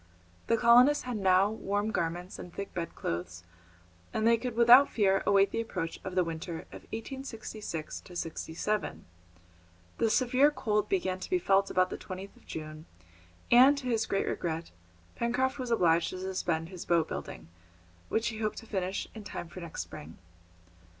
[0.47, 3.43] The colonists had now warm garments and thick bedclothes,
[4.11, 9.05] and they could without fear await the approach of the winter of 1866 67.
[9.99, 12.87] The severe cold began to be felt about the 20th of June,
[13.51, 14.71] and, to his great regret,
[15.17, 17.49] Pencroft was obliged to suspend his boat building,
[18.09, 20.17] which he hoped to finish in time for next spring.